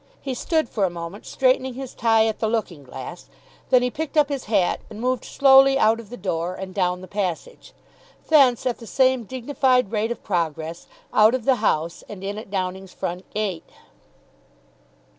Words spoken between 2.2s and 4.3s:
at the looking glass; then he picked up